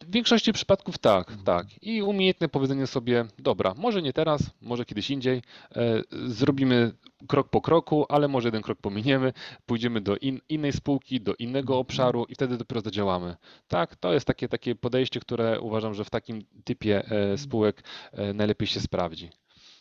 [0.00, 1.44] W większości przypadków tak, mhm.
[1.44, 1.82] tak.
[1.82, 5.42] I umiejętne powiedzenie sobie, dobra, może nie teraz, może kiedyś indziej,
[5.76, 6.92] e, zrobimy
[7.28, 9.32] krok po kroku, ale może jeden krok pominiemy,
[9.66, 11.80] pójdziemy do in, innej spółki, do innego mhm.
[11.80, 13.36] obszaru i wtedy dopiero zadziałamy.
[13.68, 17.38] Tak, to jest takie, takie podejście, które uważam, że w takim typie e, mhm.
[17.38, 19.30] spółek e, najlepiej się sprawdzi.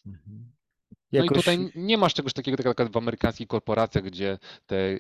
[0.06, 0.14] No
[1.12, 1.32] Jakoś...
[1.32, 5.00] i tutaj nie masz czegoś takiego tak jak w amerykańskich korporacjach, gdzie te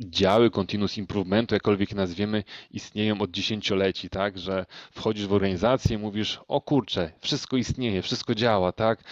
[0.00, 6.60] działy continuous improvementu, jakkolwiek nazwiemy, istnieją od dziesięcioleci, tak, że wchodzisz w organizację, mówisz, o
[6.60, 9.04] kurczę, wszystko istnieje, wszystko działa, tak,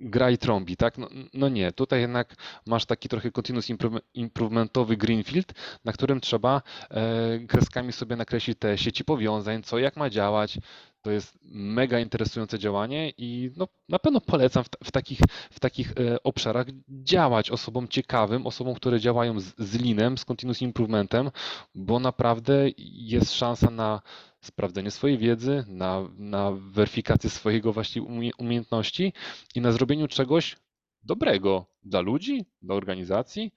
[0.00, 2.34] gra i trąbi, tak, no, no nie, tutaj jednak
[2.66, 3.68] masz taki trochę continuous
[4.14, 5.52] improvementowy greenfield,
[5.84, 10.58] na którym trzeba e, kreskami sobie nakreślić te sieci powiązań, co jak ma działać,
[11.04, 15.18] to jest mega interesujące działanie i no, na pewno polecam w, w takich,
[15.50, 20.62] w takich e, obszarach działać osobom ciekawym, osobom, które działają z, z Leanem, z Continuous
[20.62, 21.30] Improvementem,
[21.74, 24.02] bo naprawdę jest szansa na
[24.40, 28.02] sprawdzenie swojej wiedzy, na, na weryfikację swojego właśnie
[28.38, 29.12] umiejętności
[29.54, 30.56] i na zrobieniu czegoś
[31.02, 33.52] dobrego dla ludzi, dla organizacji,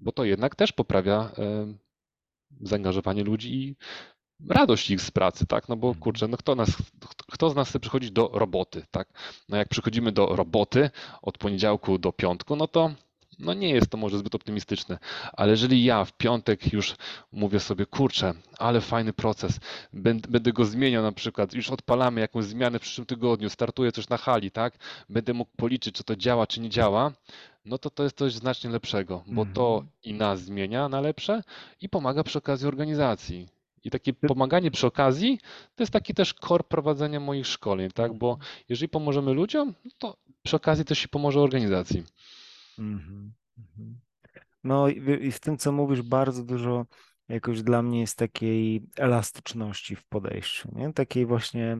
[0.00, 1.74] bo to jednak też poprawia e,
[2.60, 3.76] zaangażowanie ludzi i
[4.48, 5.68] radość ich z pracy, tak?
[5.68, 6.02] No bo mhm.
[6.02, 6.70] kurczę, no kto, nas,
[7.32, 9.08] kto z nas chce przychodzić do roboty, tak?
[9.48, 10.90] No jak przychodzimy do roboty
[11.22, 12.90] od poniedziałku do piątku, no to
[13.38, 14.98] no nie jest to może zbyt optymistyczne,
[15.32, 16.94] ale jeżeli ja w piątek już
[17.32, 19.60] mówię sobie, kurczę, ale fajny proces,
[19.92, 24.16] będę, go zmieniał na przykład, już odpalamy jakąś zmianę w przyszłym tygodniu, startuję coś na
[24.16, 24.78] hali, tak?
[25.08, 27.12] Będę mógł policzyć, czy to działa, czy nie działa,
[27.64, 29.92] no to to jest coś znacznie lepszego, bo to mhm.
[30.02, 31.42] i nas zmienia na lepsze
[31.80, 33.48] i pomaga przy okazji organizacji.
[33.84, 35.38] I takie pomaganie przy okazji
[35.74, 38.18] to jest taki też kor prowadzenia moich szkoleń, tak?
[38.18, 38.50] Bo mhm.
[38.68, 42.04] jeżeli pomożemy ludziom, to przy okazji też się pomoże organizacji.
[42.78, 44.00] Mhm, mhm.
[44.64, 46.86] No i w tym, co mówisz, bardzo dużo
[47.28, 50.92] jakoś dla mnie jest takiej elastyczności w podejściu, nie?
[50.92, 51.78] Takiej właśnie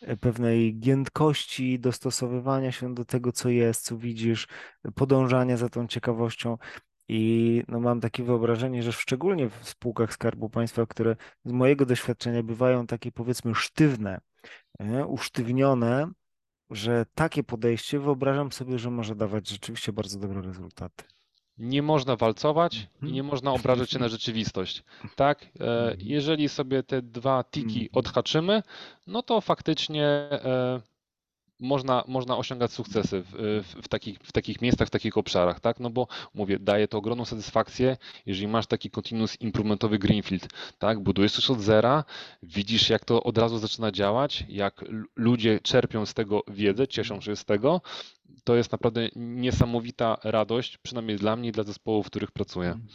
[0.00, 4.48] e, pewnej giętkości, dostosowywania się do tego, co jest, co widzisz,
[4.94, 6.58] podążania za tą ciekawością.
[7.08, 12.42] I no mam takie wyobrażenie, że szczególnie w spółkach Skarbu Państwa, które z mojego doświadczenia
[12.42, 14.20] bywają takie powiedzmy sztywne,
[14.80, 15.06] nie?
[15.06, 16.10] usztywnione,
[16.70, 21.04] że takie podejście wyobrażam sobie, że może dawać rzeczywiście bardzo dobre rezultaty.
[21.58, 23.12] Nie można walcować i mhm.
[23.12, 24.82] nie można obrażać się na rzeczywistość.
[25.16, 25.42] Tak?
[25.42, 25.96] E, mhm.
[26.00, 27.88] Jeżeli sobie te dwa tiki mhm.
[27.92, 28.62] odhaczymy,
[29.06, 30.80] no to faktycznie e,
[31.62, 35.80] można, można osiągać sukcesy w, w, w, takich, w takich miejscach, w takich obszarach, tak?
[35.80, 37.96] No bo mówię, daje to ogromną satysfakcję,
[38.26, 40.48] jeżeli masz taki continuous improvementowy greenfield,
[40.78, 41.00] tak?
[41.00, 42.04] Budujesz coś od zera,
[42.42, 44.84] widzisz jak to od razu zaczyna działać, jak
[45.16, 47.80] ludzie czerpią z tego wiedzę, cieszą się z tego,
[48.44, 52.68] to jest naprawdę niesamowita radość, przynajmniej dla mnie i dla zespołów, w których pracuję.
[52.68, 52.90] Mhm.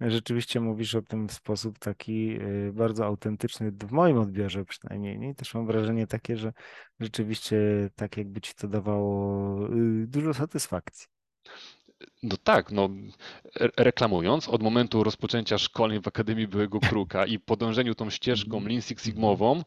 [0.00, 5.18] Rzeczywiście mówisz o tym w sposób taki y, bardzo autentyczny, w moim odbiorze przynajmniej.
[5.18, 5.34] Nie?
[5.34, 6.52] Też mam wrażenie takie, że
[7.00, 7.58] rzeczywiście
[7.96, 11.06] tak jakby ci to dawało y, dużo satysfakcji.
[12.22, 12.88] No tak, no
[13.76, 18.68] reklamując, od momentu rozpoczęcia szkoleń w Akademii Byłego Kruka i podążeniu tą ścieżką mhm.
[18.68, 19.62] Lean Six Sigmową,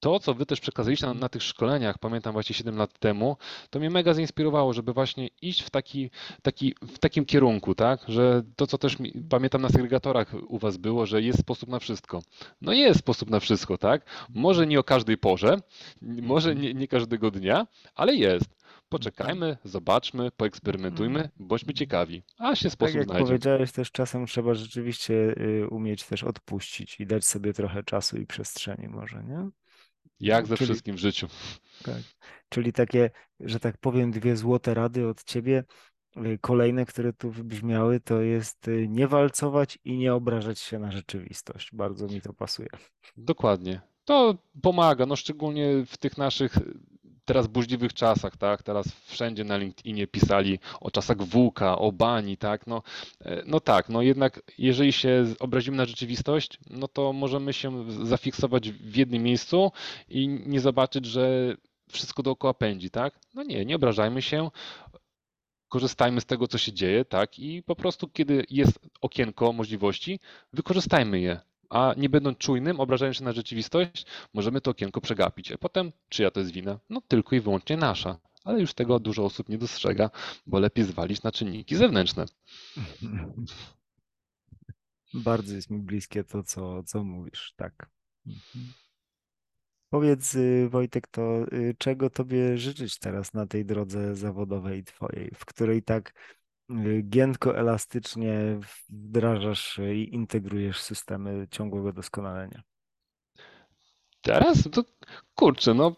[0.00, 3.36] to, co wy też przekazaliście na, na, tych szkoleniach, pamiętam właśnie 7 lat temu,
[3.70, 6.10] to mnie mega zainspirowało, żeby właśnie iść w, taki,
[6.42, 8.00] taki, w takim kierunku, tak?
[8.08, 11.78] Że to, co też mi, pamiętam na segregatorach u was było, że jest sposób na
[11.78, 12.22] wszystko.
[12.60, 14.26] No jest sposób na wszystko, tak?
[14.34, 15.56] Może nie o każdej porze,
[16.02, 18.60] może nie, nie każdego dnia, ale jest.
[18.88, 23.24] Poczekajmy, zobaczmy, poeksperymentujmy, bądźmy ciekawi, a się sposób tak jak znajdzie.
[23.24, 28.26] powiedziałeś, też czasem trzeba rzeczywiście y, umieć też odpuścić i dać sobie trochę czasu i
[28.26, 29.50] przestrzeni może, nie?
[30.20, 31.26] Jak ze Czyli, wszystkim w życiu.
[31.82, 32.02] Tak.
[32.48, 35.64] Czyli takie, że tak powiem, dwie złote rady od ciebie.
[36.16, 40.90] Y, kolejne, które tu wybrzmiały, to jest y, nie walcować i nie obrażać się na
[40.92, 41.70] rzeczywistość.
[41.72, 42.68] Bardzo mi to pasuje.
[43.16, 43.80] Dokładnie.
[44.04, 46.58] To pomaga, no szczególnie w tych naszych
[47.30, 48.62] teraz burzliwych czasach, tak?
[48.62, 52.66] Teraz wszędzie na LinkedInie pisali o czasach włóka, o bani, tak?
[52.66, 52.82] No,
[53.20, 58.70] e, no tak, no jednak jeżeli się obrazimy na rzeczywistość, no to możemy się zafiksować
[58.70, 59.72] w jednym miejscu
[60.08, 61.54] i nie zobaczyć, że
[61.90, 63.20] wszystko dookoła pędzi, tak?
[63.34, 64.50] No nie, nie obrażajmy się,
[65.68, 67.38] korzystajmy z tego, co się dzieje, tak?
[67.38, 70.20] I po prostu, kiedy jest okienko możliwości,
[70.52, 75.52] wykorzystajmy je a nie będąc czujnym, obrażając się na rzeczywistość, możemy to okienko przegapić.
[75.52, 76.78] A potem, czyja to jest wina?
[76.90, 78.18] No tylko i wyłącznie nasza.
[78.44, 80.10] Ale już tego dużo osób nie dostrzega,
[80.46, 82.24] bo lepiej zwalić na czynniki zewnętrzne.
[85.14, 87.90] Bardzo jest mi bliskie to, co, co mówisz, tak.
[89.90, 95.44] Powiedz, y, Wojtek, to y, czego Tobie życzyć teraz na tej drodze zawodowej Twojej, w
[95.44, 96.12] której tak
[97.02, 98.32] giętko, elastycznie
[98.88, 102.62] wdrażasz i integrujesz systemy ciągłego doskonalenia?
[104.22, 104.68] Teraz?
[104.72, 104.84] To
[105.34, 105.96] kurczę, no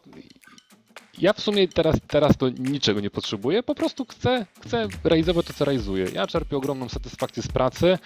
[1.18, 5.52] ja w sumie teraz, teraz to niczego nie potrzebuję, po prostu chcę, chcę realizować to,
[5.52, 6.06] co realizuję.
[6.14, 7.98] Ja czerpię ogromną satysfakcję z pracy.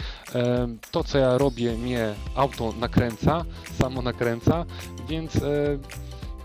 [0.91, 3.45] To, co ja robię, mnie auto nakręca,
[3.79, 4.65] samo nakręca,
[5.09, 5.79] więc e,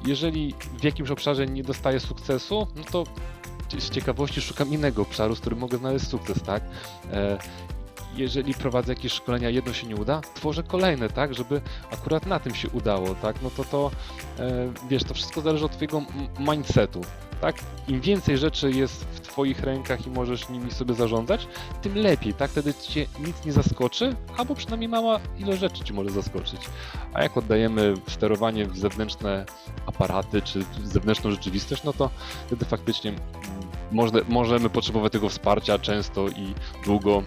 [0.06, 3.04] jeżeli w jakimś obszarze nie dostaję sukcesu, no to
[3.80, 6.64] z ciekawości szukam innego obszaru, z którym mogę znaleźć sukces, tak?
[7.14, 7.38] E,
[8.16, 12.56] jeżeli prowadzę jakieś szkolenia, jedno się nie uda, tworzę kolejne, tak, żeby akurat na tym
[12.56, 13.92] się udało, tak, no to to,
[14.40, 16.02] e, wiesz, to wszystko zależy od twojego
[16.40, 17.02] mindsetu,
[17.42, 17.56] tak,
[17.88, 21.48] im więcej rzeczy jest w twoich rękach i możesz nimi sobie zarządzać,
[21.82, 26.10] tym lepiej, tak, wtedy cię nic nie zaskoczy, albo przynajmniej mała ilość rzeczy ci może
[26.10, 26.62] zaskoczyć,
[27.14, 29.46] a jak oddajemy sterowanie w zewnętrzne
[29.86, 32.10] aparaty, czy w zewnętrzną rzeczywistość, no to
[32.48, 33.22] wtedy faktycznie mm,
[33.92, 36.54] może, możemy potrzebować tego wsparcia często i
[36.86, 37.24] długo,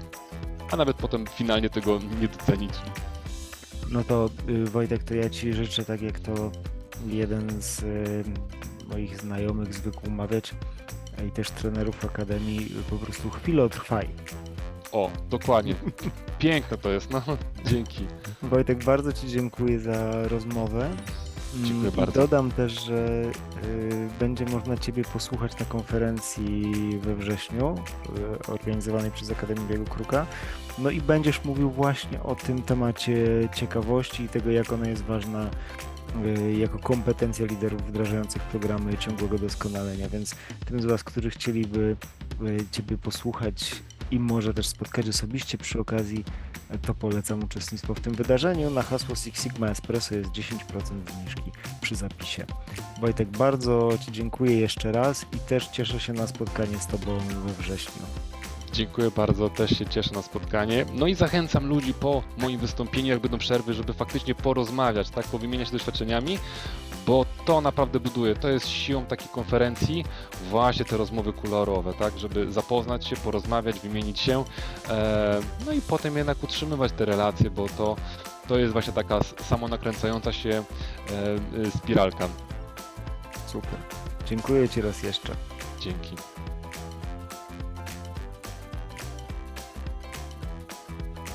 [0.71, 2.73] a nawet potem finalnie tego nie docenić.
[3.91, 6.51] No to y, Wojtek, to ja Ci życzę, tak jak to
[7.07, 8.25] jeden z y,
[8.89, 10.55] moich znajomych zwykł mawiać,
[11.19, 14.09] a i też trenerów Akademii, y, po prostu chwilę trwaj.
[14.93, 15.75] O, dokładnie.
[16.39, 17.23] Piękne to jest, no
[17.65, 18.07] dzięki.
[18.43, 20.91] Wojtek, bardzo Ci dziękuję za rozmowę.
[21.55, 22.21] Mm, Dziękuję I bardzo.
[22.21, 23.23] dodam też, że
[23.65, 27.75] y, będzie można Ciebie posłuchać na konferencji we wrześniu,
[28.49, 30.27] y, organizowanej przez Akademię Biegu Kruka.
[30.79, 35.51] No i będziesz mówił właśnie o tym temacie ciekawości i tego, jak ona jest ważna
[36.59, 40.09] jako kompetencja liderów wdrażających programy ciągłego doskonalenia.
[40.09, 40.35] Więc
[40.67, 41.97] tym z Was, którzy chcieliby
[42.43, 46.25] y, Ciebie posłuchać i może też spotkać osobiście przy okazji,
[46.83, 48.71] to polecam uczestnictwo w tym wydarzeniu.
[48.71, 50.55] Na hasło Six Sigma Espresso jest 10%
[51.21, 52.47] zniżki przy zapisie.
[53.01, 57.53] Wojtek, bardzo Ci dziękuję jeszcze raz i też cieszę się na spotkanie z Tobą we
[57.63, 58.03] wrześniu.
[58.75, 60.87] Dziękuję bardzo, też się cieszę na spotkanie.
[60.95, 65.69] No i zachęcam ludzi po moim wystąpieniu, jak będą przerwy, żeby faktycznie porozmawiać, tak, powymieniać
[65.69, 66.39] się doświadczeniami,
[67.07, 68.35] bo to naprawdę buduje.
[68.35, 70.05] To jest siłą takiej konferencji
[70.51, 74.45] właśnie te rozmowy kolorowe, tak, żeby zapoznać się, porozmawiać, wymienić się,
[74.89, 77.97] e, no i potem jednak utrzymywać te relacje, bo to,
[78.49, 80.63] to jest właśnie taka samonakręcająca się e,
[81.67, 82.29] e, spiralka.
[83.47, 83.79] Super.
[84.27, 85.35] Dziękuję Ci raz jeszcze.
[85.81, 86.17] Dzięki.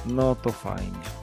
[0.10, 1.19] No to fajnie.